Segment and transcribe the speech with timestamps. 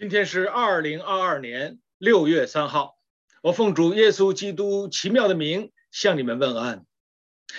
[0.00, 2.94] 今天是二零二二年六月三号，
[3.42, 6.86] 我奉主耶稣基督奇妙的名向你们问安。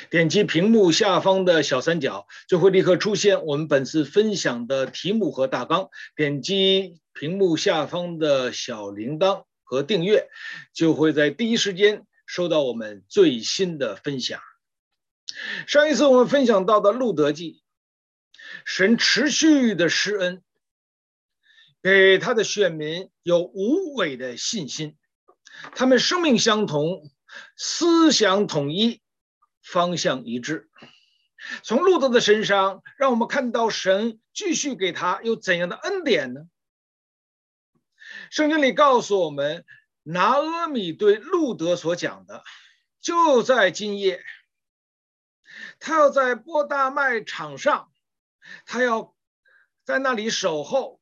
[0.09, 5.89] 点击屏幕下方的小三角，就会立刻出现我们本次分享的题目和大纲。
[6.15, 10.27] 点击屏幕下方的小铃铛和订阅，
[10.73, 14.41] 就会在第一时间收到我们最新的分享。
[15.67, 17.61] 上一次我们分享到的路德记，
[18.65, 20.41] 神持续的施恩。
[21.83, 24.97] 给他的选民有无伪的信心，
[25.75, 27.11] 他们生命相同，
[27.57, 29.01] 思想统一，
[29.63, 30.69] 方向一致。
[31.63, 36.41] 从路德的身上，让我们看到神继续给他有怎样的恩典呢？
[38.29, 39.65] 圣经里告诉我们，
[40.03, 42.43] 拿阿米对路德所讲的，
[42.99, 44.23] 就在今夜，
[45.79, 47.91] 他要在波大麦场上，
[48.67, 49.15] 他要
[49.83, 51.00] 在那里守候。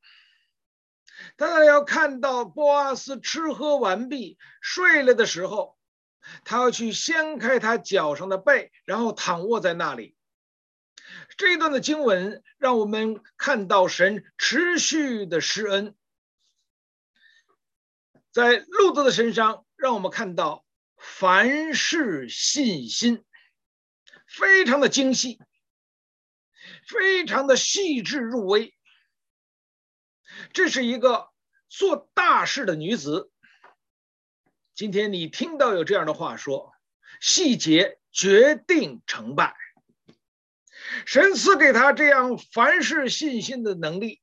[1.40, 5.78] 他要看到波阿斯吃喝完毕睡了的时候，
[6.44, 10.14] 他要去掀开他脚上的被，然后躺卧在那里。
[11.38, 15.96] 这一段的经文让我们看到神持续的施恩，
[18.32, 20.66] 在路得的身上，让我们看到
[20.98, 23.24] 凡事信心，
[24.26, 25.40] 非常的精细，
[26.86, 28.76] 非常的细致入微。
[30.52, 31.29] 这是一个
[31.70, 33.30] 做大事的女子。
[34.74, 36.74] 今天你听到有这样的话说
[37.22, 39.56] ：“细节决定成败。”
[41.06, 44.20] 神赐给他这样凡事信心的能力，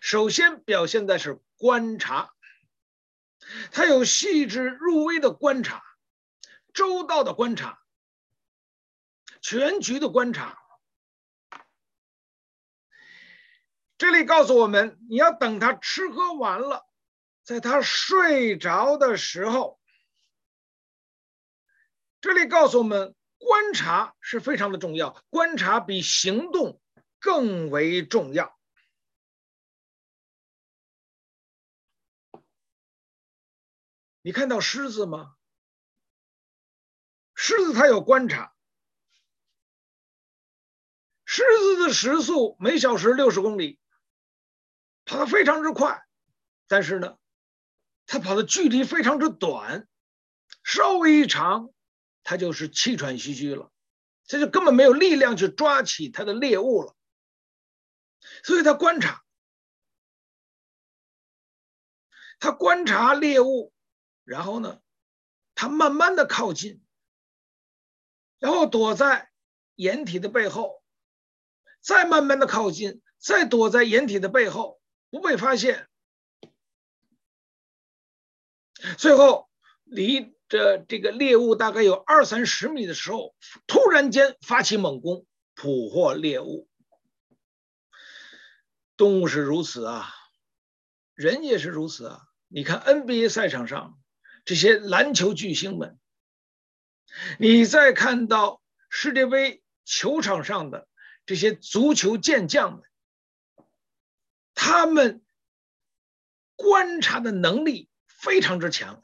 [0.00, 2.32] 首先表现的是观察，
[3.70, 5.82] 他有细致入微的观察，
[6.72, 7.82] 周到的观察，
[9.42, 10.61] 全局的观察。
[14.02, 16.84] 这里告诉我们，你要等他吃喝完了，
[17.44, 19.80] 在他睡着的时候。
[22.20, 26.80] 这里告诉我们，观察是非常的重要，观察比行动
[27.20, 28.58] 更为重要。
[34.22, 35.36] 你看到狮子吗？
[37.36, 38.52] 狮子它有观察，
[41.24, 43.78] 狮子的时速每小时六十公里。
[45.12, 46.02] 跑得非常之快，
[46.66, 47.18] 但是呢，
[48.06, 49.86] 他跑的距离非常之短，
[50.64, 51.70] 稍微一长，
[52.22, 53.70] 他就是气喘吁吁了，
[54.24, 56.96] 这就根本没有力量去抓起他的猎物了。
[58.42, 59.22] 所以他观察，
[62.40, 63.70] 他观察猎物，
[64.24, 64.80] 然后呢，
[65.54, 66.82] 他慢慢的靠近，
[68.38, 69.30] 然后躲在
[69.74, 70.82] 掩体的背后，
[71.82, 74.80] 再慢慢的靠近，再躲在掩体的背后。
[75.12, 75.88] 不被发现，
[78.96, 79.50] 最后
[79.84, 83.34] 离着这个猎物大概有二三十米的时候，
[83.66, 86.66] 突然间发起猛攻，捕获猎物。
[88.96, 90.08] 动物是如此啊，
[91.14, 92.22] 人也是如此啊。
[92.48, 93.98] 你看 NBA 赛场上
[94.46, 95.98] 这些篮球巨星们，
[97.38, 100.88] 你再看到世界杯球场上的
[101.26, 102.82] 这些足球健将们。
[104.64, 105.24] 他们
[106.54, 109.02] 观察的能力非常之强，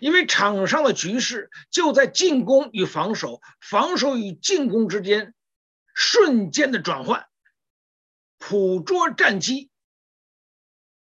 [0.00, 5.34] 因为场上的局势就在进攻与防守、防守与进攻之间
[5.92, 7.28] 瞬间的转换，
[8.38, 9.72] 捕捉战机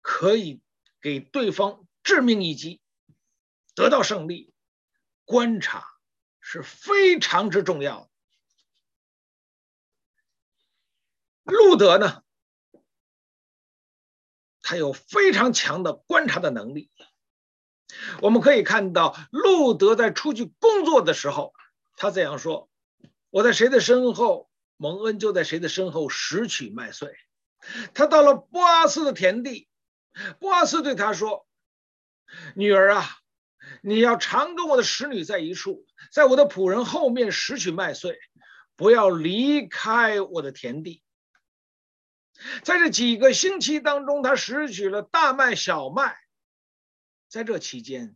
[0.02, 0.62] 可以
[1.00, 2.82] 给对方致命一击，
[3.74, 4.54] 得到胜利。
[5.24, 5.88] 观察
[6.42, 8.10] 是非常之重要的。
[11.54, 12.22] 路德呢？
[14.64, 16.90] 他有非常强的观察的能力。
[18.22, 21.54] 我们可以看到，路德在出去工作的时候，
[21.96, 22.70] 他这样说
[23.30, 27.14] ：“我在谁的身后蒙恩，就在谁的身后拾取麦穗。”
[27.94, 29.68] 他到了波阿斯的田地，
[30.40, 31.46] 波阿斯对他说
[32.56, 33.06] ：“女儿啊，
[33.82, 38.18] 你要常跟我的使女在一处，在我的仆人后面拾取麦穗，
[38.76, 41.04] 不要离开我的田地。”
[42.64, 46.18] 在这几个星期当中，他拾取了大麦、小麦。
[47.28, 48.16] 在这期间，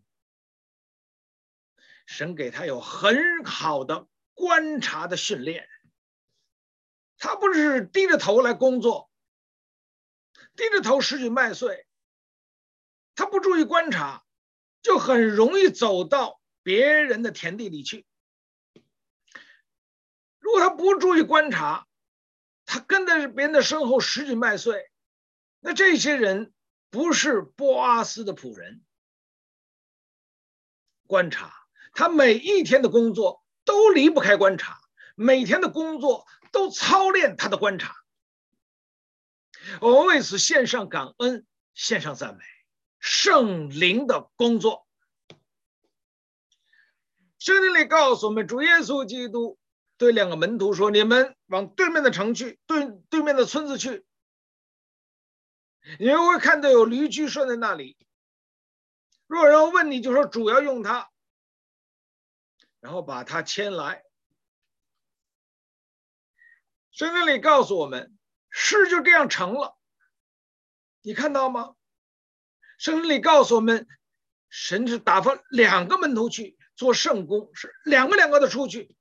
[2.06, 5.68] 神给他有很好的观察的训练。
[7.18, 9.09] 他不是低着头来工作，
[10.56, 11.88] 低着头拾取麦穗，
[13.15, 14.24] 他不注意观察，
[14.83, 18.06] 就很容易走到别人的田地里去。
[20.38, 21.87] 如果他不注意观察，
[22.67, 24.91] 他跟在别人的身后拾取麦穗，
[25.61, 26.53] 那这些人
[26.91, 28.83] 不是波阿斯的仆人。
[31.07, 31.53] 观察
[31.93, 34.77] 他每一天的工作都离不开观察，
[35.15, 37.95] 每天的工作都操练他的观察。
[39.79, 42.43] 我们为此献上感恩，献上赞美。
[42.99, 44.85] 圣灵的工作，
[47.39, 49.57] 圣经里告诉我们，主耶稣基督
[49.97, 54.05] 对两个门徒说：“你们往对面的城去，对对面的村子去，
[55.99, 57.97] 你会看到有驴驹拴在那里。
[59.27, 61.09] 若有人问你，就说主要用它，
[62.79, 64.03] 然后把它牵来。”
[66.91, 68.17] 圣经里告诉我们，
[68.50, 69.77] 事就这样成了。
[71.01, 71.75] 你看到吗？
[72.77, 73.88] 圣经里告诉我们，
[74.50, 78.96] 神是打发两个门徒去做圣工，是两个两个的出去。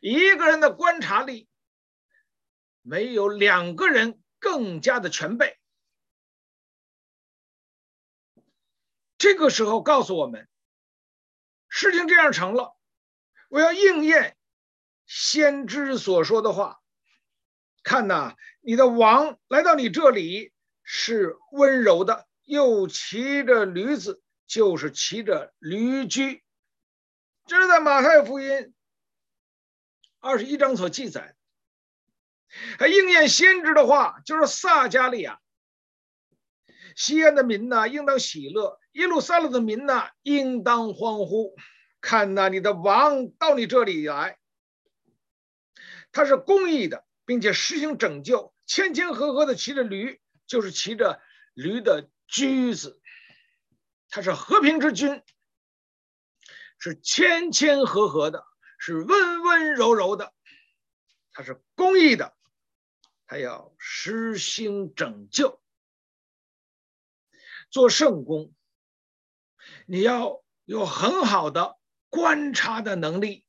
[0.00, 1.48] 一个人的观察力，
[2.82, 5.58] 没有两个人更加的全备。
[9.16, 10.48] 这个时候告诉我们，
[11.68, 12.76] 事情这样成了，
[13.48, 14.36] 我要应验
[15.06, 16.80] 先知所说的话。
[17.84, 20.52] 看呐，你的王来到你这里。
[20.92, 26.42] 是温柔的，又骑着驴子，就是骑着驴驹。
[27.46, 28.74] 这是在马太福音
[30.20, 31.34] 二十一章所记载，
[32.78, 35.40] 还应验先知的话，就是撒迦利亚。
[36.94, 41.56] 西安的民呐，应当喜乐；耶路撒冷的民呐，应当欢呼。
[42.00, 44.38] 看呐，你的王到你这里来，
[46.12, 50.20] 他是公义的，并且施行拯救，谦谦和和的骑着驴。
[50.46, 51.22] 就是骑着
[51.54, 53.00] 驴的驹子，
[54.08, 55.22] 他是和平之君，
[56.76, 58.44] 是谦谦和和的，
[58.80, 60.34] 是温温柔柔的，
[61.32, 62.34] 他是公益的，
[63.26, 65.62] 他要施行拯救，
[67.70, 68.54] 做圣工，
[69.86, 71.78] 你要有很好的
[72.08, 73.44] 观察的能力，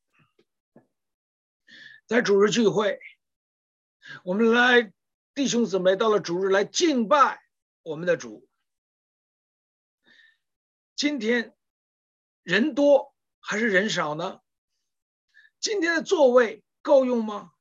[2.05, 2.99] 在主日聚会，
[4.23, 4.93] 我们来。
[5.33, 7.41] 弟兄姊妹，到了主日来敬拜
[7.83, 8.49] 我们的主。
[10.93, 11.55] 今天
[12.43, 14.40] 人多还是人少呢？
[15.61, 17.51] 今天的座位够用吗？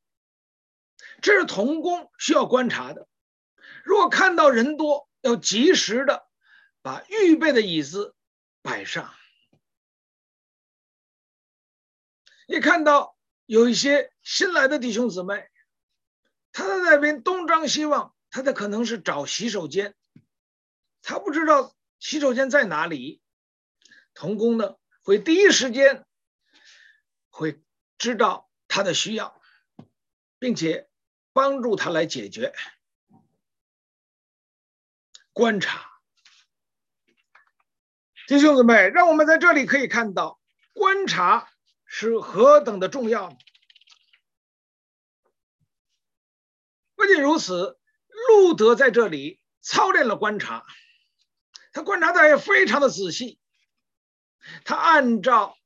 [1.20, 3.06] 这是童工需要观察的。
[3.84, 6.26] 如果看到人多，要及时的
[6.80, 8.14] 把预备的椅子
[8.62, 9.14] 摆上。
[12.46, 15.48] 也看到有一些新来的弟兄姊妹。
[16.52, 19.94] 他在那边东张西望，他的可能是找洗手间，
[21.02, 23.20] 他不知道洗手间在哪里。
[24.14, 26.04] 童工呢，会第一时间
[27.28, 27.62] 会
[28.00, 29.40] 知道他的需要，
[30.38, 30.88] 并且
[31.34, 32.54] 帮助他来解决。
[35.34, 36.00] 观察，
[38.26, 40.40] 弟兄姊妹，让我们在这里可以看到，
[40.72, 41.50] 观察
[41.84, 43.36] 是何等的重要。
[46.94, 50.64] 不仅如此，路德在这里操练了观察，
[51.72, 53.38] 他观察的也非常的仔细。
[54.64, 55.58] 他按照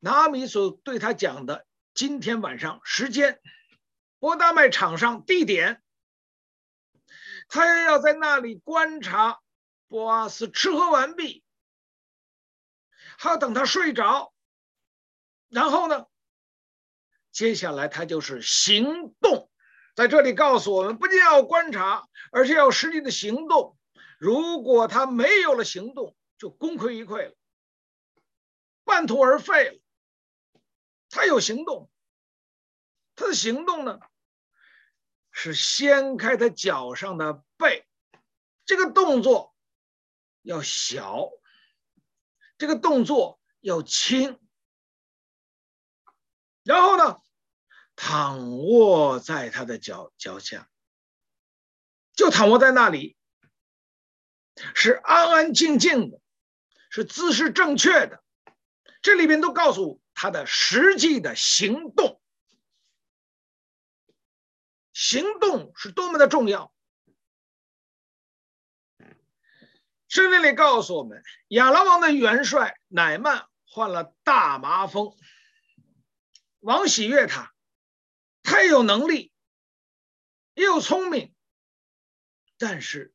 [0.00, 1.65] 拿米所对他讲的，
[1.96, 3.40] 今天晚上时间，
[4.18, 5.82] 博大麦场上地点，
[7.48, 9.40] 他要在那里观察
[9.88, 11.42] 博阿斯吃喝完毕，
[13.16, 14.34] 还要等他睡着，
[15.48, 16.04] 然后呢，
[17.32, 19.50] 接下来他就是行动。
[19.94, 23.78] 在这里告诉我们，不仅要观察，而且要实际的行动。
[24.18, 27.34] 如果他没有了行动，就功亏一篑了，
[28.84, 29.80] 半途而废了。
[31.10, 31.90] 他有行动，
[33.14, 33.98] 他的行动呢，
[35.30, 37.86] 是掀开他脚上的被，
[38.64, 39.54] 这个动作
[40.42, 41.30] 要小，
[42.58, 44.38] 这个动作要轻，
[46.62, 47.20] 然后呢，
[47.94, 50.68] 躺卧在他的脚脚下，
[52.14, 53.16] 就躺卧在那里，
[54.74, 56.20] 是安安静静的，
[56.90, 58.22] 是姿势正确的。
[59.02, 62.20] 这里边都告诉我他的实际的行动，
[64.94, 66.72] 行动是多么的重要。
[70.08, 75.14] 圣经里告诉我们，亚拉王的元帅乃曼患了大麻风，
[76.60, 77.52] 王喜悦他。
[78.42, 79.32] 他有能力，
[80.54, 81.34] 也有聪明，
[82.56, 83.12] 但是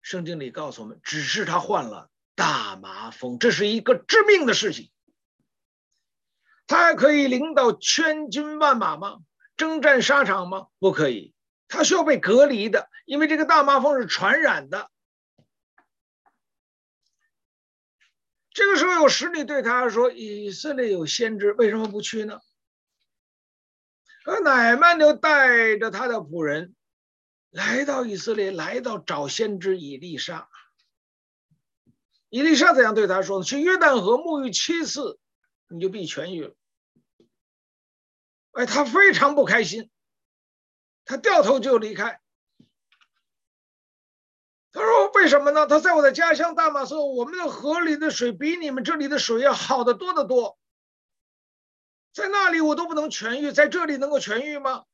[0.00, 4.90] 圣经里告诉我们，只是他患了大麻风，这是一个致命的事情。
[6.68, 9.18] 他还可以领导千军万马吗？
[9.56, 10.68] 征战沙场吗？
[10.78, 11.34] 不可以，
[11.66, 14.90] 他需要被隔离的，因为这个大麻风是传染的。
[18.50, 22.38] 这个时候有使女对他说，以色列有先知，为什么不去呢？
[24.26, 26.74] 而乃曼就带着他的仆人
[27.50, 30.48] 来到以色列，来到找先知伊丽莎。
[32.28, 33.44] 伊丽莎怎样对他说呢？
[33.44, 35.18] 去约旦河沐浴七次。
[35.68, 36.54] 你就必痊愈了。
[38.52, 39.90] 哎，他非常不开心，
[41.04, 42.20] 他掉头就离开。
[44.72, 45.66] 他说：“为什么呢？
[45.66, 50.58] 他在我的家乡大马色，我们的河里的水比你们这里的水要好得多得多。
[52.12, 54.84] 在那里我都不能痊愈，在这里能够痊愈吗？”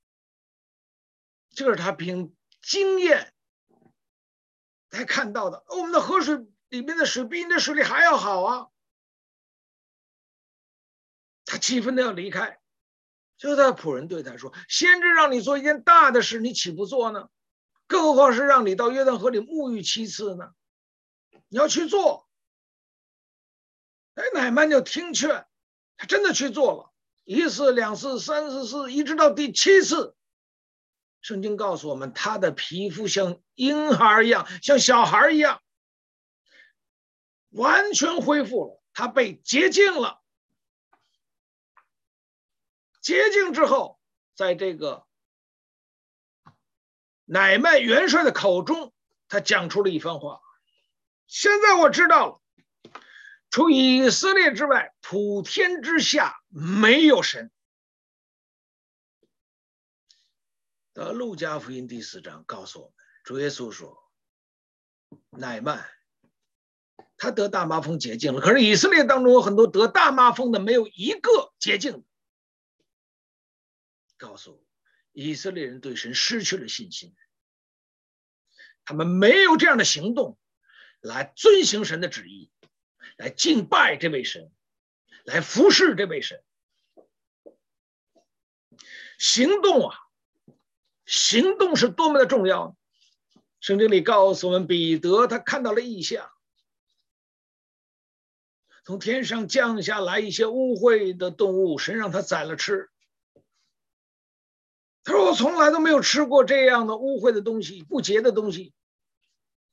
[1.51, 3.33] 这是他凭经验
[4.91, 5.65] 才看到的。
[5.69, 8.69] 我们的河水里面的水比你的水里还要好啊！
[11.55, 12.59] 他气愤的要离开，
[13.39, 17.29] 就在仆人对他说：“先知让你做一件大的事，你岂不做呢？”
[17.87, 20.51] 更何况是让你到约旦河里沐浴七次呢？
[21.47, 22.29] 你要去做。
[24.15, 25.47] 哎，乃曼就听劝，
[25.97, 26.93] 他真的去做了，
[27.23, 30.17] 一次、两次、三次、四，一直到第七次。
[31.21, 35.63] 圣经告诉我们，他的皮肤像婴孩一样，像小孩一样，
[37.51, 40.21] 完全恢复了，他被洁净了。
[43.05, 44.01] 洁净之后，
[44.35, 45.07] 在这个。
[47.27, 48.95] 乃曼元帅的口中，
[49.29, 50.41] 他讲出了一番话。
[51.27, 52.41] 现在我知道了，
[53.51, 57.51] 除以色列之外，普天之下没有神。
[60.95, 64.03] 的路加福音第四章告诉我们，主耶稣说，
[65.29, 65.87] 乃曼
[67.19, 72.03] 他得大麻风洁净了，可是以色列当中有很多得大麻风的，没有一个洁净的。
[74.17, 74.65] 告诉。
[75.13, 77.15] 以色列人对神失去了信心，
[78.85, 80.37] 他们没有这样的行动
[81.01, 82.51] 来遵行神的旨意，
[83.17, 84.51] 来敬拜这位神，
[85.25, 86.43] 来服侍这位神。
[89.19, 89.97] 行动啊，
[91.07, 92.77] 行动是多么的重要！
[93.61, 96.29] 圣经里告诉我们，彼得他看到了异象，
[98.85, 102.91] 从天上降下来一些污秽的动物，神让他宰了吃。
[105.05, 108.73] 他说：“我从来都没有吃过这样的污秽的东西，不洁的东西。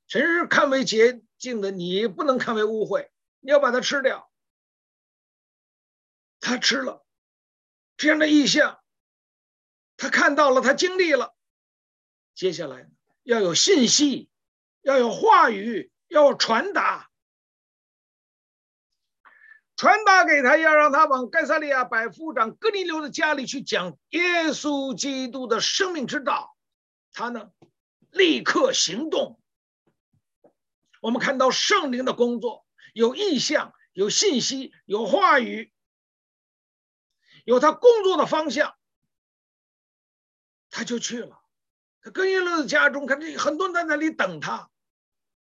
[0.07, 3.09] 神是看为洁净的，你不能看为污秽，
[3.39, 4.29] 你要把它吃掉。”
[6.41, 7.05] 他吃了
[7.97, 8.81] 这样的意象，
[9.95, 11.35] 他看到了，他经历了。
[12.33, 12.89] 接下来
[13.21, 14.27] 要有信息，
[14.81, 17.10] 要有话语，要传达。
[19.81, 26.55] 传达给他，要让他往盖撒利亚百夫长哥尼流的家里去讲耶稣基督的生命之道。
[27.11, 27.49] 他呢，
[28.11, 29.41] 立刻行动。
[31.01, 35.73] 我们看到圣灵的工作，有意象，有信息，有话语，
[37.43, 38.75] 有他工作的方向，
[40.69, 41.41] 他就去了。
[42.03, 44.69] 他哥尼流的家中，看这很多人在那里等他，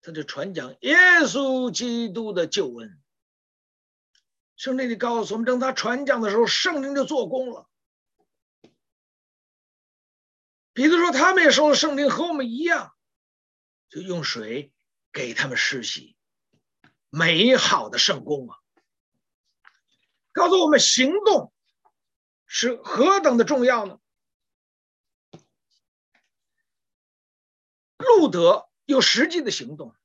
[0.02, 3.00] 他就传讲耶稣基督的救恩。
[4.56, 7.70] 圣经里告诉我们，当他传讲的时候，圣灵就做工了。
[10.74, 12.96] 彼得说，他们也受了圣灵，和我们一样，
[13.90, 14.74] 就用水
[15.12, 16.18] 给他们施洗，
[17.10, 18.58] 美好的圣工啊！
[20.34, 21.54] 告诉我们，行动
[22.46, 24.00] 是何等的重要呢？
[27.98, 29.96] 路德有实际的行动，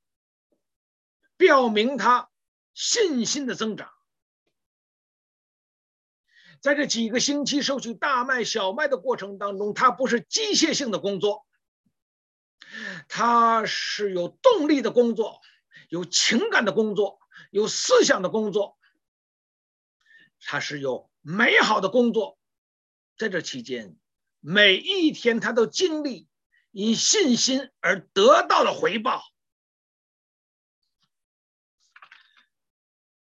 [1.37, 2.29] 表明他
[2.73, 3.93] 信心的增长。
[6.61, 11.47] 在这几个星期收取大麦、小麦的过程当中，它不是机械性的工作，
[13.09, 15.41] 它是有动力的工作，
[15.89, 18.77] 有情感的工作，有思想的工作，
[20.39, 22.37] 它是有美好的工作。
[23.17, 23.97] 在这期间，
[24.39, 26.27] 每一天他都经历
[26.69, 29.23] 因信心而得到的回报。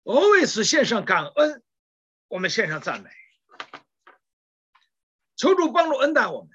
[0.02, 1.62] 我为此献上感恩，
[2.28, 3.10] 我们献上赞美。
[5.36, 6.50] 求主帮助恩待我们。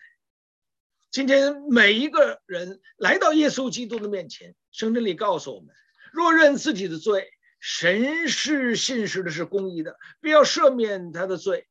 [1.11, 5.75] 今天每一个人来到耶稣基督的面前，圣经里告诉我们：
[6.11, 11.67] 若认自己的罪，神是信实的，是公义的，必要赦免他的罪，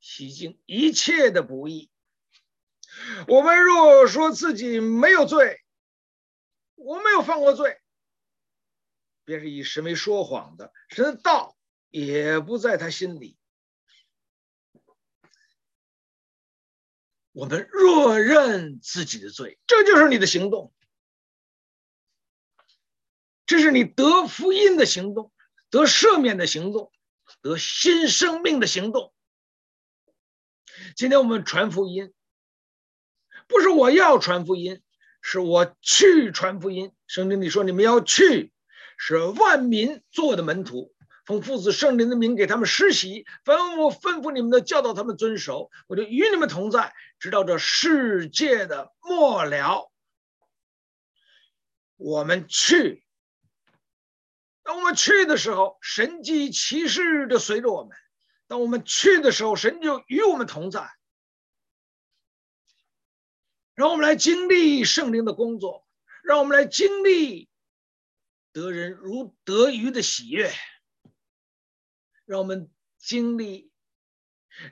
[0.00, 1.90] 洗净一切的不义。
[3.26, 5.60] 我们若说自己没有罪，
[6.76, 7.80] 我没有犯过罪，
[9.24, 11.56] 便是以神为说谎的，神的道
[11.90, 13.36] 也不在他心里。
[17.34, 20.72] 我们若认自己的罪，这就是你的行动，
[23.44, 25.32] 这是你得福音的行动，
[25.68, 26.92] 得赦免的行动，
[27.42, 29.12] 得新生命的行动。
[30.94, 32.14] 今天我们传福音，
[33.48, 34.80] 不是我要传福音，
[35.20, 36.92] 是我去传福音。
[37.08, 38.52] 圣经里说，你们要去，
[38.96, 40.93] 是万民做的门徒。
[41.24, 49.90] 奉父子圣灵的名给他们施洗，吩我吩咐你们的教导他们遵守，我就与你们同在，直到这世界的末了。
[51.96, 53.06] 我们去，
[54.62, 57.92] 当我们去的时候，神迹奇事就随着我们；
[58.46, 60.90] 当我们去的时候，神就与我们同在。
[63.74, 65.86] 让我们来经历圣灵的工作，
[66.22, 67.48] 让我们来经历
[68.52, 70.52] 得人如得鱼的喜悦。
[72.26, 73.70] 让我们经历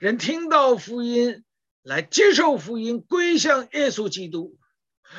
[0.01, 1.45] 人听到福音，
[1.83, 4.59] 来接受福音，归向耶稣基督。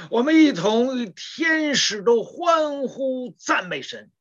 [0.09, 4.11] 我们一同与天使都欢呼赞美神，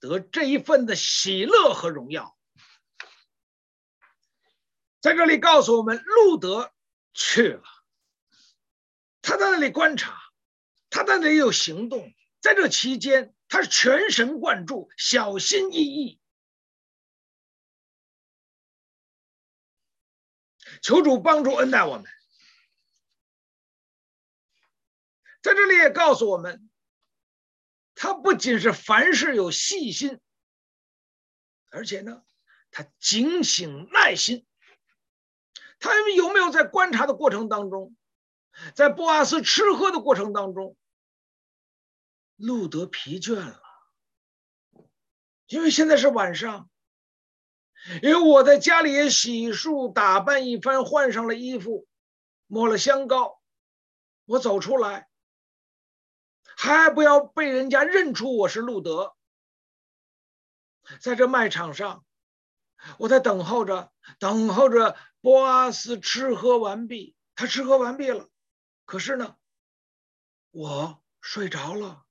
[0.00, 2.34] 得这一份的喜乐和荣耀。
[5.00, 6.72] 在这里告诉我们，路德
[7.12, 7.62] 去了，
[9.20, 10.16] 他在那里观察，
[10.88, 12.14] 他在那里有行动。
[12.40, 16.20] 在这期间，他是全神贯注，小心翼翼。
[20.82, 22.04] 求主帮助恩待我们，
[25.40, 26.68] 在这里也告诉我们，
[27.94, 30.20] 他不仅是凡事有细心，
[31.70, 32.24] 而且呢，
[32.72, 34.44] 他警醒耐心。
[35.78, 37.96] 他有没有在观察的过程当中，
[38.74, 40.76] 在波阿斯吃喝的过程当中，
[42.36, 43.62] 路德疲倦了，
[45.46, 46.68] 因为现在是晚上。
[48.02, 51.86] 因为我在家里也洗漱打扮一番，换上了衣服，
[52.46, 53.40] 抹了香膏，
[54.24, 55.08] 我走出来，
[56.56, 59.14] 还不要被人家认出我是路德。
[61.00, 62.04] 在这卖场上，
[62.98, 68.28] 我在等候着，等候着波阿斯吃喝完毕，他吃喝完毕了，
[68.84, 69.36] 可是呢，
[70.50, 72.04] 我睡着了。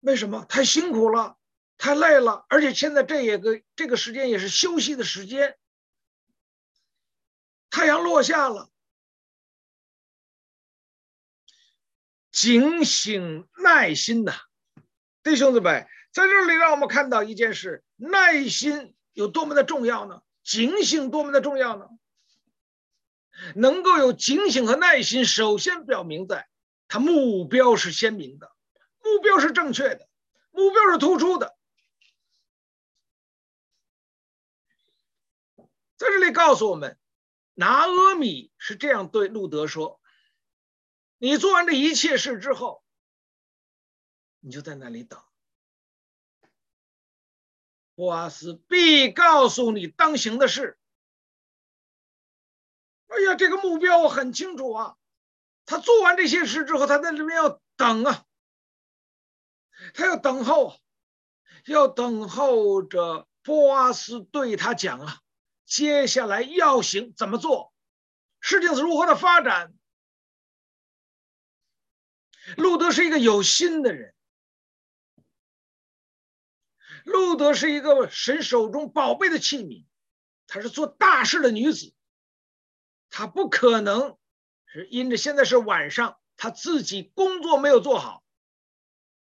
[0.00, 0.44] 为什么？
[0.44, 1.36] 太辛苦了。
[1.84, 5.58] 太累了，而且现在这也个这个时间也是休息的时间。
[7.68, 8.70] 太阳落下了，
[12.32, 14.32] 警醒耐心呐，
[15.22, 20.22] 弟兄姊妹，在这里让我们看到一件事：耐心有多么的重要呢？
[20.42, 21.90] 警醒多么的重要呢？
[23.54, 26.48] 能够有警醒和耐心，首先表明在
[26.88, 28.50] 他目标是鲜明的，
[29.02, 30.08] 目标是正确的，
[30.50, 31.53] 目标是突出的。
[36.04, 36.98] 在这里告诉我们，
[37.54, 40.00] 拿阿米是这样对路德说
[41.16, 42.84] ：“你做完这一切事之后，
[44.40, 45.22] 你就在那里等。
[47.94, 50.78] 波阿斯必告诉你当行的事。”
[53.08, 54.96] 哎呀，这个目标我很清楚啊！
[55.64, 58.26] 他做完这些事之后，他在这边要等啊，
[59.94, 60.78] 他要等候，
[61.64, 65.20] 要等候着波阿斯对他讲啊。
[65.64, 67.72] 接下来要行怎么做？
[68.40, 69.72] 事情是如何的发展？
[72.58, 74.14] 路德是一个有心的人，
[77.06, 79.86] 路德是一个神手中宝贝的器皿，
[80.46, 81.94] 她是做大事的女子，
[83.08, 84.18] 她不可能
[84.66, 88.22] 是因着现在是晚上，她自己工作没有做好，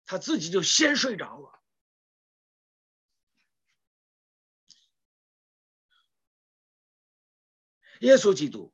[0.04, 1.57] 她自己就先睡着了。
[8.00, 8.72] 耶稣基督，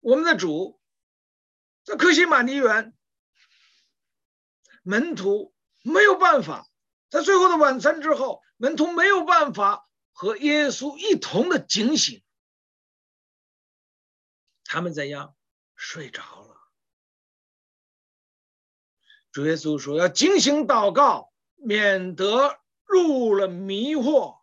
[0.00, 0.80] 我们的主，
[1.84, 2.96] 在客西马尼园，
[4.82, 6.66] 门徒没有办法，
[7.08, 12.22] 在最后的晚餐之后，门徒没有办法和耶稣一同的警醒，
[14.64, 15.36] 他们怎样？
[15.74, 16.56] 睡着了。
[19.30, 24.35] 主耶稣说：“要警醒祷告，免得入了迷惑。”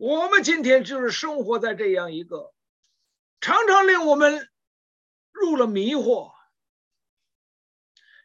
[0.00, 2.54] 我们今天就是生活在这样一个
[3.38, 4.48] 常常令我们
[5.30, 6.32] 入了迷惑，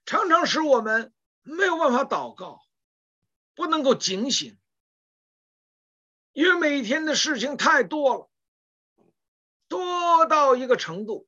[0.05, 2.61] 常常使我们没有办法祷告，
[3.55, 4.57] 不能够警醒，
[6.31, 8.29] 因为每天的事情太多了，
[9.67, 11.27] 多到一个程度，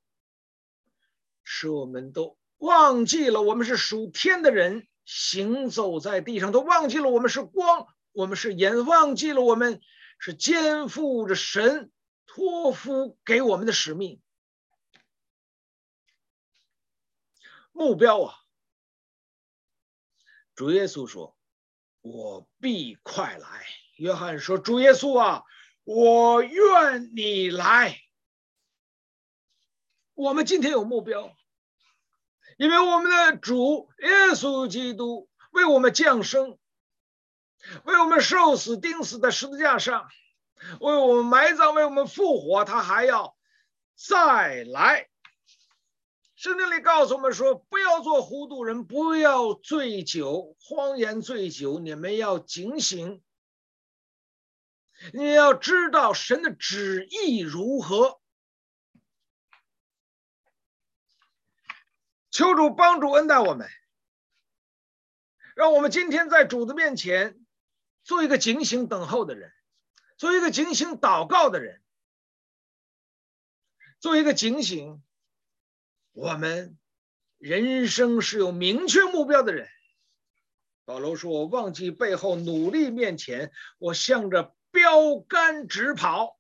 [1.44, 9.82] 使我们都忘记了我们是属天的人，行走在地上，都忘记了我们是光，我们是盐，忘记了我们。
[10.18, 11.92] 是肩负着神
[12.26, 14.22] 托付给我们的使命，
[17.72, 18.36] 目标啊，
[20.56, 21.38] 主耶稣说
[22.02, 23.66] ：“我必快来。”
[23.98, 25.44] 约翰说：“主耶稣啊，
[25.84, 28.02] 我愿你来。”
[30.14, 31.36] 我们今天有目标，
[32.58, 36.58] 因为我们的主耶稣基督为我们降生，
[37.84, 40.08] 为我们受死钉死在十字架上，
[40.80, 43.38] 为我们埋葬，为我们复活，他还要
[43.96, 45.10] 再来。
[46.36, 51.80] 圣经里告诉我们说：“不要做糊涂人，不要醉酒，荒言醉酒。
[51.80, 53.24] 你们要警醒，
[55.14, 58.22] 你要知道神的旨意如何。
[62.30, 63.68] 求主帮助恩待我们，
[65.56, 67.40] 让我们今天在主的面前
[68.08, 69.52] 做一个警醒等候的人，
[70.16, 71.84] 做一个警醒祷告的人，
[74.00, 75.04] 做一个警醒。”
[76.16, 76.80] 我们
[77.38, 79.68] 人生是有明确目标的人。
[80.86, 86.40] 保罗说：“我忘记背后，努力面前，我向着标杆直跑。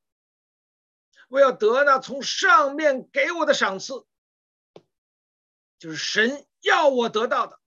[1.28, 4.06] 我要得那从上面给我的赏赐，
[5.78, 7.60] 就是神要我得到的。”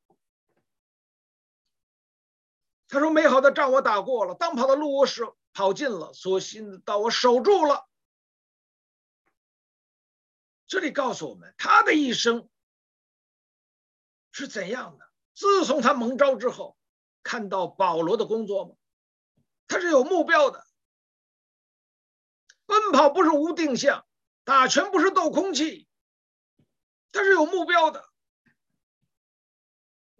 [2.90, 7.86] 他说：“美好的仗我打过了，当跑的路我是跑尽了，所信的道我守住了。”
[10.66, 12.48] 这里告诉我们，他的一生
[14.32, 15.08] 是怎样的？
[15.34, 16.76] 自从他蒙召之后，
[17.22, 18.74] 看到保罗的工作吗？
[19.68, 20.66] 他是有目标的。
[22.66, 24.04] 奔跑不是无定向，
[24.42, 25.88] 打拳不是斗空气，
[27.12, 28.09] 他是有目标的。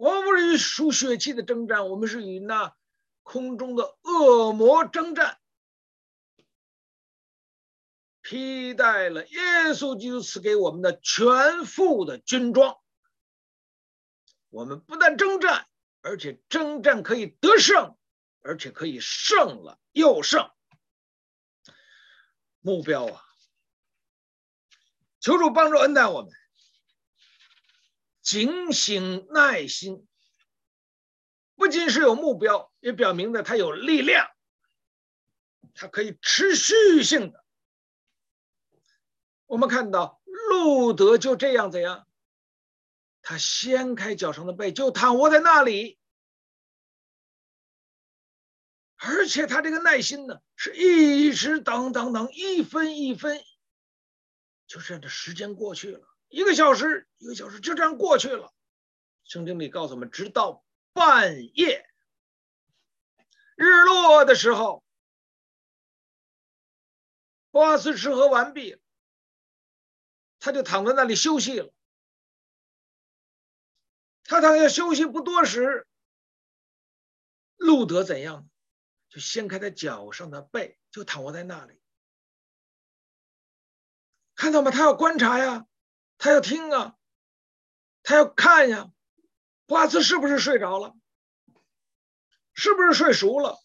[0.01, 2.75] 我们不是与属血气的征战，我们是与那
[3.23, 5.39] 空中的恶魔征战。
[8.23, 9.41] 披戴了耶
[9.75, 12.79] 稣基督赐给我们的全副的军装，
[14.49, 15.69] 我们不但征战，
[16.01, 17.95] 而且征战可以得胜，
[18.41, 20.51] 而且可以胜了又胜。
[22.61, 23.23] 目标啊，
[25.21, 26.31] 求主帮助恩待我们，
[28.31, 30.07] 警醒耐心，
[31.57, 34.31] 不仅是有目标，也表明了他有力量，
[35.75, 37.45] 他可以持续性的。
[39.47, 42.07] 我们看到路德就这样怎样？
[43.21, 45.99] 他掀开脚上的被，就躺卧在那里。
[48.95, 53.43] 而且他这个耐心呢，是一直等等等，一分一分，
[54.69, 58.55] 就这样的时间过去了，一个小时，一个小时就这样过去了。
[59.25, 61.87] 圣经里告诉我们，直到半夜，
[63.57, 64.85] 日落的时候，
[67.51, 68.81] 波阿斯吃喝完毕。
[70.39, 71.71] 他就躺在那里休息了。
[74.25, 75.87] 他躺下休息不多时，
[77.57, 78.49] 路德怎样？
[79.11, 81.79] 就掀开他脚上的被，就躺卧在那里。
[84.35, 84.71] 看到吗？
[84.71, 85.67] 他要观察呀，
[86.21, 86.97] 他要听啊，
[88.03, 88.93] 他要看呀。
[89.67, 90.95] 波阿斯是不是睡着了？
[92.53, 93.59] 是不是睡熟了？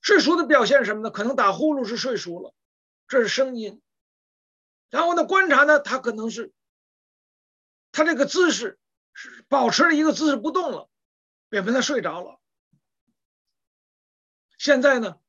[0.00, 1.10] 睡熟的表现什么呢？
[1.12, 2.52] 可能打呼噜是睡熟了，
[3.06, 3.80] 这是声音。
[4.90, 6.52] 然后呢，观察呢，他可能是
[7.92, 8.80] 他这个姿势
[9.12, 10.90] 是保持了一个姿势不动了，
[11.50, 12.40] 表明他睡着了。
[14.58, 15.20] 现在呢，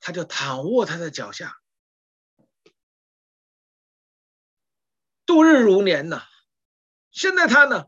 [0.00, 1.56] 他就躺卧他的脚下，
[5.26, 6.22] 度日如年呐。
[7.10, 7.86] 现在他呢，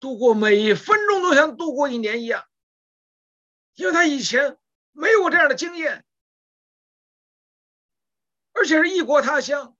[0.00, 2.46] 度过每一分钟都像度过一年一样，
[3.74, 4.58] 因为他以前
[4.92, 6.04] 没有这样的经验，
[8.52, 9.76] 而且是异国他乡。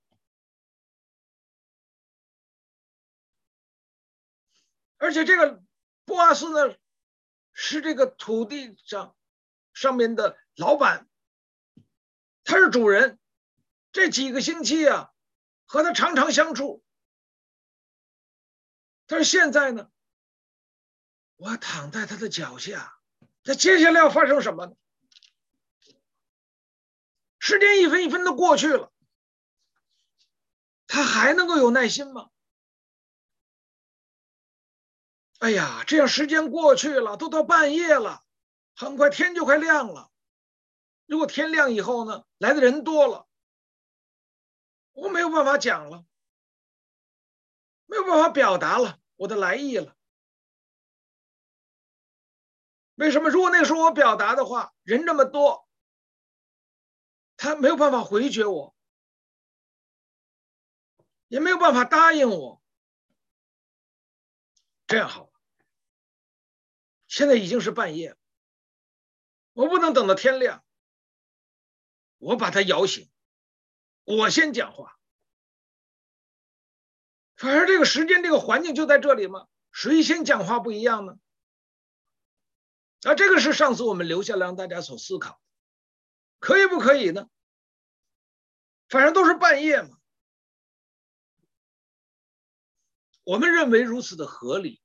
[4.98, 5.62] 而且这个
[6.04, 6.76] 波阿斯呢，
[7.54, 9.16] 是这个土地上
[9.72, 11.08] 上面的老板，
[12.44, 13.18] 他是主人。
[13.92, 15.10] 这几个星期啊，
[15.70, 16.82] 和他常常相处。
[19.06, 19.88] 但是现在呢，
[21.36, 22.98] 我躺在他的脚下，
[23.44, 24.74] 那接下来要发生什么呢？
[27.38, 28.90] 时间一分一分的过去了，
[30.88, 32.30] 他还能够有耐心吗？
[35.38, 38.24] 哎呀，这样时间过去了，都到半夜了，
[38.74, 40.10] 很快天就快亮了。
[41.06, 43.28] 如果天亮以后呢，来的人多了，
[45.00, 46.04] 我没有办法讲了，
[47.86, 49.96] 没有办法表达了我的来意了。
[52.96, 53.30] 为什么？
[53.30, 55.66] 如果那个时候我表达的话，人这么多，
[57.38, 58.76] 他没有办法回绝我，
[61.28, 62.62] 也没有办法答应我。
[64.86, 65.32] 这样好了。
[67.08, 68.18] 现在已经是半夜，
[69.54, 70.62] 我不能等到天亮。
[72.18, 73.10] 我把他摇醒，
[74.04, 74.96] 我先讲话。
[77.36, 81.18] 反正这个时间、这个环境就在这里嘛，谁先讲话不一样呢？
[83.02, 85.40] 啊，这个是上次我们留下来让大家所思考，
[86.38, 87.30] 可以不可以呢？
[88.90, 89.98] 反正都是半夜嘛，
[93.22, 94.82] 我们认为如此的合理，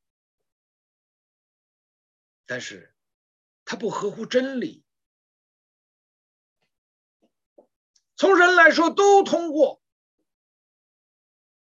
[2.46, 2.96] 但是
[3.66, 4.85] 它不合乎真理。
[8.16, 9.82] 从人来说都通过，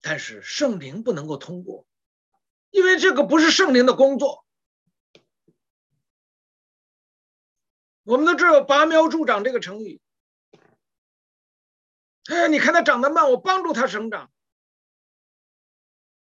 [0.02, 1.86] 但是圣灵不能够通过，
[2.70, 4.46] 因为这个不是圣灵的工作。
[8.04, 10.02] 我们都知道“拔苗助长”这个成语。
[12.26, 14.32] 哎，你看它长得慢，我帮助它生长。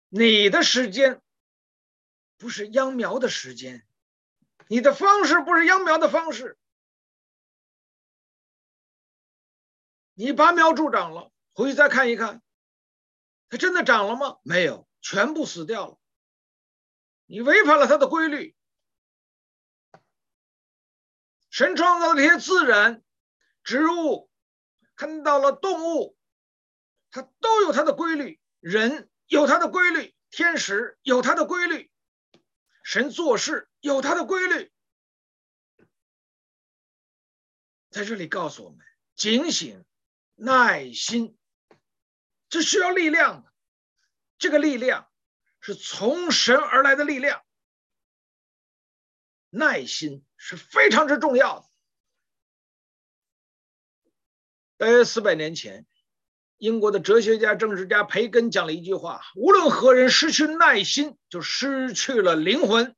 [0.08, 1.22] 你的时间
[2.38, 3.86] 不是秧苗的时间，
[4.68, 6.58] 你的方式不是秧苗的方式。
[10.16, 12.42] 你拔苗助长了，回去再看一看，
[13.50, 14.38] 它真的长了吗？
[14.44, 15.98] 没有，全部死掉了。
[17.26, 18.56] 你违反了它的规律。
[21.50, 23.04] 神创造的这些自然、
[23.64, 24.30] 植物，
[24.96, 26.18] 看到了动物，
[27.12, 31.92] 它都有它的规律；人有它的规律，天使有它的规律，
[32.84, 34.72] 神做事有它的规律。
[37.92, 38.80] 在这里告诉我们：
[39.16, 39.86] 警醒。
[40.44, 41.38] 耐心，
[42.50, 43.54] 这需要力量的，
[44.38, 45.10] 这个力量
[45.62, 47.46] 是从神而来的力量。
[49.50, 51.70] 耐心是非常之重要的。
[54.76, 55.86] 大约四百年前，
[56.58, 62.94] 英国的哲学家、政治家培根讲了一句话：“无论何人失去耐心，就失去了灵魂。”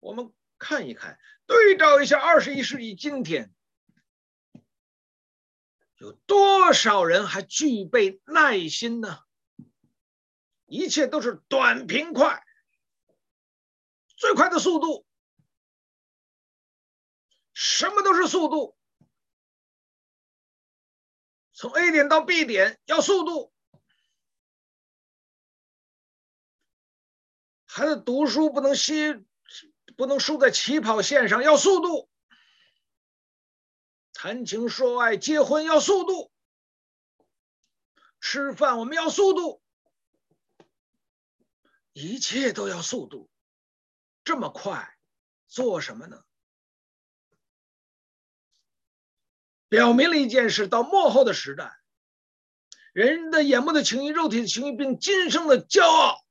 [0.00, 3.54] 我们看一看，对照一下二十一世纪今天。
[5.98, 9.20] 有多少人还具备耐心呢？
[10.66, 12.44] 一切都是短平快，
[14.16, 15.06] 最快的速度，
[17.52, 18.76] 什么都是速度。
[21.52, 23.52] 从 A 点到 B 点要速度，
[27.64, 29.20] 孩子读书不能歇，
[29.96, 32.08] 不能输在起跑线上，要速度。
[34.20, 36.32] 谈情说爱，结婚要速度；
[38.20, 39.62] 吃饭我们要速度，
[41.92, 43.30] 一切都要速度。
[44.24, 44.98] 这么快，
[45.46, 46.24] 做什么呢？
[49.68, 51.78] 表明了一件事：到末后的时代，
[52.92, 56.24] 人的眼目的情欲、肉体的情欲，并今生的骄傲，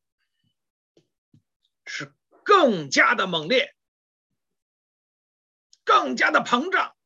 [1.85, 3.73] 是更加的猛烈，
[5.85, 6.96] 更加的膨胀。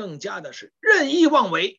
[0.00, 1.78] 更加的是任意妄为。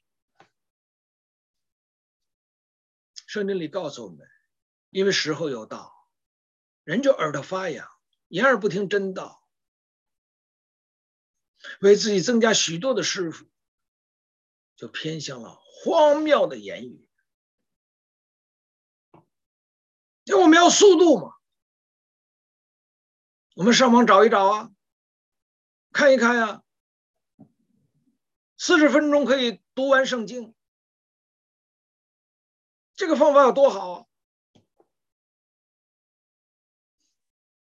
[3.25, 4.27] 圣经里告诉我们，
[4.91, 5.91] 因为时候有到，
[6.83, 7.89] 人就耳朵发痒，
[8.27, 9.43] 言而不听真道，
[11.79, 13.49] 为自己增加许多的师傅，
[14.75, 17.09] 就偏向了荒谬的言语。
[20.25, 21.33] 因为我们要速度嘛，
[23.55, 24.71] 我们上网找一找啊，
[25.91, 26.63] 看一看呀、
[28.63, 30.53] 四十分钟可以读完圣经，
[32.93, 34.07] 这个方法有多好！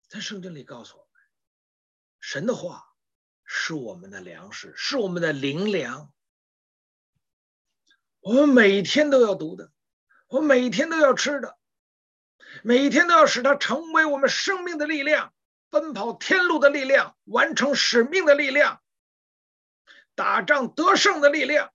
[0.09, 1.22] 在圣经里告诉我们，
[2.20, 2.94] 神的话
[3.44, 6.11] 是我们的粮食，是我们的灵粮。
[8.20, 9.70] 我们每天都要读的，
[10.29, 11.59] 我们每天都要吃的，
[12.62, 15.35] 每天都要使它成为我们生命的力量，
[15.68, 18.83] 奔跑天路的力量，完成使命的力量。
[20.19, 21.73] 打仗得胜的力量，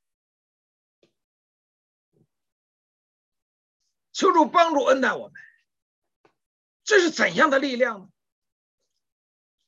[4.11, 5.41] 求主帮助恩待我们。
[6.83, 8.09] 这是怎样的力量呢？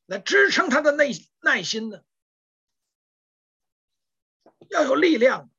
[0.07, 1.05] 来支撑他的耐
[1.39, 2.03] 耐心呢？
[4.69, 5.49] 要有力量。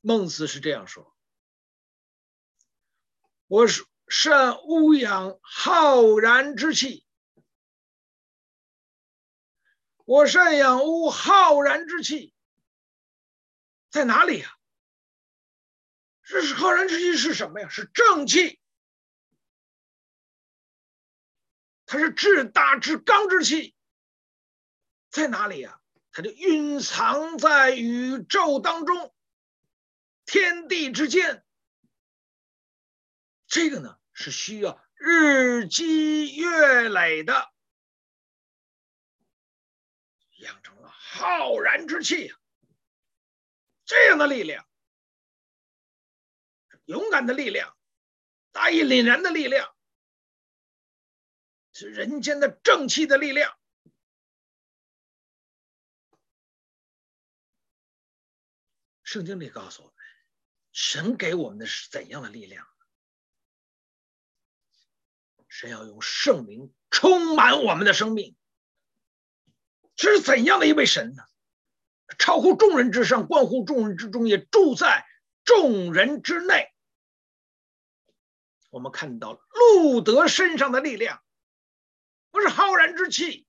[0.00, 1.14] 孟子是这样说
[3.46, 7.04] ：“我是善乌养浩然之气。”
[10.04, 12.34] 我善养吾浩然之气，
[13.90, 14.56] 在哪里呀？
[16.22, 17.68] 这是浩然之气是什么呀？
[17.68, 18.60] 是正气，
[21.86, 23.74] 它是至大至刚之气，
[25.10, 25.80] 在哪里呀？
[26.12, 29.14] 它就蕴藏在宇宙当中，
[30.24, 31.44] 天地之间，
[33.46, 37.52] 这个呢是需要日积月累的，
[41.12, 42.38] 浩然之气啊！
[43.84, 44.64] 这样的力量，
[46.84, 47.76] 勇敢的力量，
[48.52, 49.74] 大义凛然的力量，
[51.72, 53.58] 是人间的正气的力量。
[59.02, 59.96] 圣经里告诉我们，
[60.70, 62.64] 神给我们的是怎样的力量？
[65.48, 68.36] 神要用圣灵充满我们的生命，
[70.00, 71.22] 这是怎样的一位神呢？
[72.18, 75.06] 超乎众人之上，关乎众人之中，也住在
[75.44, 76.72] 众人之内。
[78.70, 81.22] 我们看到路德身上的力量，
[82.30, 83.46] 不是浩然之气，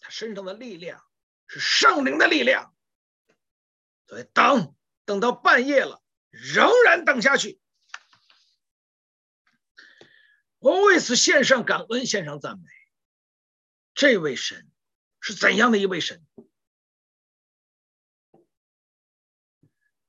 [0.00, 1.04] 他身上的力量
[1.46, 2.74] 是圣灵的力量。
[4.08, 4.74] 所以等
[5.04, 7.60] 等到半夜了，仍然等下去。
[10.58, 12.64] 我为此献上感恩，献上赞美。
[13.94, 14.68] 这位神
[15.20, 16.26] 是怎样的一位神？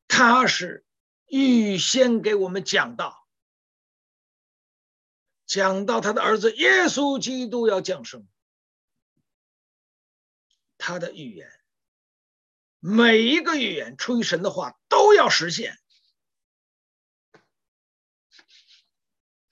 [0.07, 0.85] 他是
[1.27, 3.27] 预先给我们讲到，
[5.45, 8.27] 讲到他的儿子耶稣基督要降生，
[10.77, 11.51] 他的预言。
[12.79, 15.77] 每一个预言出于神的话都要实现。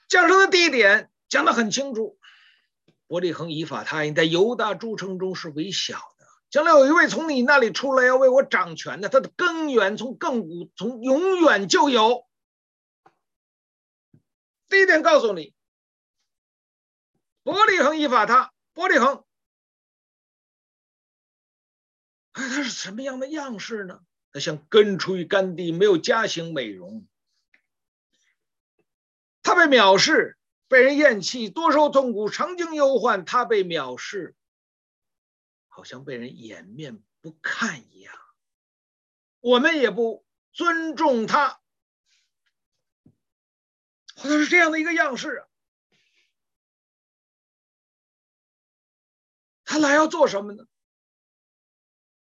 [0.07, 2.19] 降生的地点讲得很清楚，
[3.07, 6.27] 伯利恒以法他因在犹大诸城中是微小的。
[6.49, 12.25] 将来有一位从你那里出来要为我掌权的，他的根源从亘古从永远就有。
[14.69, 15.53] 第一点告诉你，
[17.43, 19.23] 伯利恒以法他，伯利恒。
[22.33, 24.01] 他是什么样的样式呢？
[24.31, 27.07] 他像根出于干地，没有家形美容。
[29.41, 30.36] 他被藐视，
[30.67, 33.23] 被人厌弃，多受痛苦，常经忧患。
[33.25, 34.35] 他被藐视，
[35.67, 38.13] 好像被人掩面不看一样。
[39.39, 41.61] 我们也不尊重他，
[44.15, 45.45] 好像是这样的一个样式。
[49.63, 50.65] 他来要做什么呢？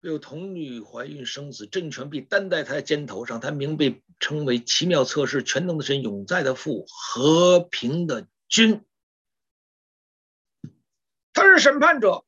[0.00, 3.38] 有童女怀孕生子，政权必担在他的肩头上。
[3.38, 8.82] 他名被称为奇妙测试、全能的神、永在的父、和平的君。
[11.34, 12.24] 他是审判者，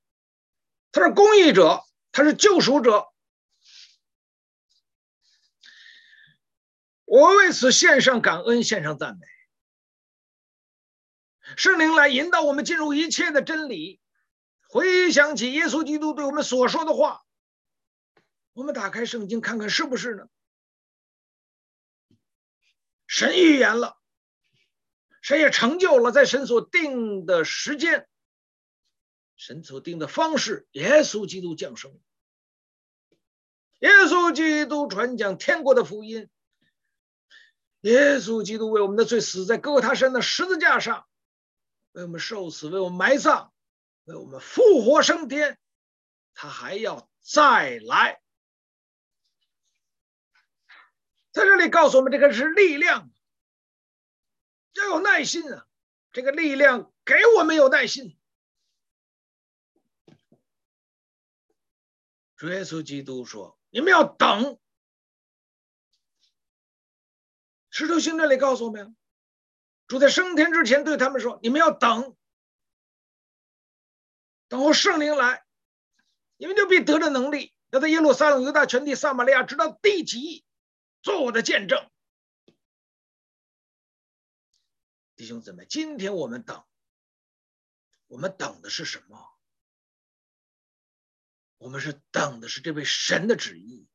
[0.91, 1.83] 他是公义者，
[2.13, 3.07] 他是救赎者。
[7.07, 9.27] 我为此献上感恩，献上赞美。
[11.57, 13.99] 圣灵来引导我们进入一切的真理，
[14.69, 17.23] 回想起耶稣基督对我们所说的话。
[18.53, 20.29] 我们打开圣经看看是不是呢？
[23.07, 23.99] 神预言了，
[25.21, 28.09] 神也成就了，在神所定的时间，
[29.37, 32.01] 神所定的方式，耶稣基督降生，
[33.81, 36.31] 耶稣基督传讲天国的福音，
[37.81, 41.07] 耶稣基督为我们的罪死在哥他山的十字架上，
[41.93, 43.53] 为我们受死，为我们埋葬，
[44.05, 45.59] 为我们复活升天，
[46.33, 48.22] 他还要再来。
[51.33, 53.11] 在这里告诉我们，这个是力量，
[54.75, 55.67] 要有耐心啊！
[56.13, 58.19] 这个力量给我们有耐心。
[62.37, 64.59] 主耶稣基督说：“你们要等。”
[67.71, 68.95] 使徒行传里告诉我们，
[69.87, 72.15] 主在升天之前对他们说：“你们要等，
[74.49, 75.47] 等候圣灵来，
[76.37, 80.45] 你们就必得着能力，要在耶路撒冷、犹大全地、撒玛利亚，直到地极。”
[81.03, 81.91] 做我的见证，
[85.17, 86.65] 弟兄姊妹，今天我们等，
[88.07, 89.29] 我们等的是什么？
[91.59, 93.89] 我们是等的是这位神的旨意，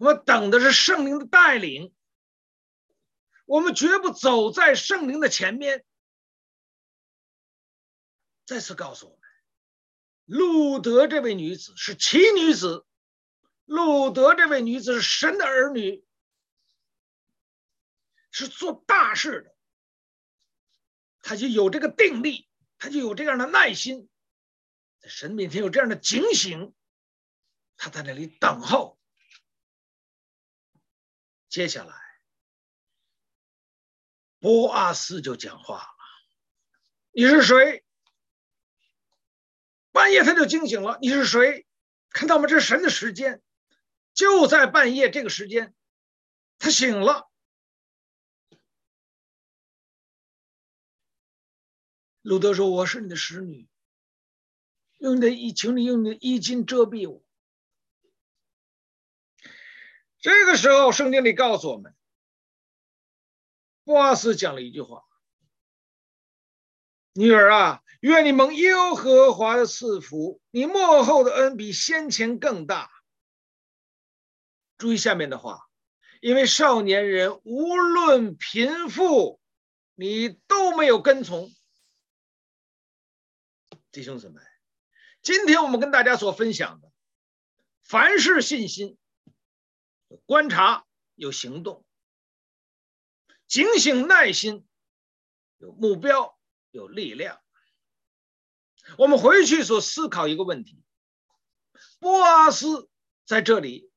[0.00, 1.94] 我们等的是圣灵的带领，
[3.44, 5.84] 我们绝不走在圣灵的前面。
[8.46, 9.20] 再次告诉我们，
[10.24, 12.84] 路德这位女子是奇女子。
[13.70, 16.04] 路德这位女子是神的儿女，
[18.32, 19.54] 是做大事的，
[21.22, 22.48] 她就有这个定力，
[22.78, 24.08] 她就有这样的耐心，
[24.98, 26.74] 在神面前有这样的警醒，
[27.76, 28.98] 她在那里等候。
[31.48, 31.94] 接下来，
[34.40, 35.88] 波阿斯就讲话了
[37.14, 37.84] ：“你是谁？”
[39.92, 41.68] 半夜他就惊醒了：“你是谁？”
[42.10, 42.48] 看到吗？
[42.48, 43.40] 这是神的时间。
[44.12, 45.74] 就在半夜这个时间，
[46.58, 47.30] 他醒了。
[52.22, 53.66] 路德说：“我是你的使女，
[54.98, 57.24] 用你的衣，请你用你的衣襟遮蔽我。”
[60.20, 61.96] 这个时候，圣经里告诉我们，
[63.84, 65.06] 波阿斯讲了一句话
[67.14, 72.90] ：“女儿啊，愿你蒙耶和华的赐福，你末后的恩比先前更大。”
[74.80, 75.68] 注意下面的话，
[76.22, 79.38] 因为少年人无论贫富，
[79.94, 81.52] 你都没有跟从。
[83.92, 84.40] 弟兄姊妹，
[85.20, 86.90] 今天我们跟大家所分享的，
[87.82, 88.96] 凡是信心。
[90.24, 91.84] 观察，有行动，
[93.46, 94.66] 警醒耐心，
[95.58, 96.38] 有目标，
[96.70, 97.38] 有力量。
[98.96, 100.82] 我们回去所思考一个问题：
[101.98, 102.88] 波阿斯
[103.26, 103.89] 在这里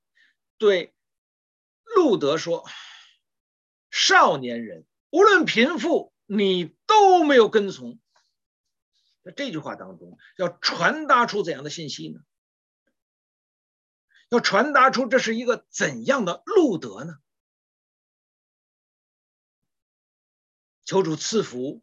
[0.58, 0.94] 对
[1.84, 2.68] 路德说
[3.92, 8.00] ：“少年人，无论贫富，你都没有跟从。”
[9.24, 12.20] 在这句话当中，要传达出怎样的信息呢？
[14.30, 17.20] 要传达出这是一个怎样的路德呢？
[20.84, 21.82] 求主赐福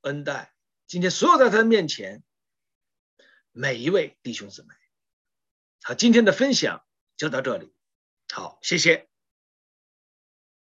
[0.00, 0.52] 恩待
[0.86, 2.24] 今天所有在他的面前
[3.52, 4.74] 每一位弟兄姊妹。
[5.82, 6.84] 好，今天的分享
[7.16, 7.72] 就到这里。
[8.32, 9.09] 好，谢谢。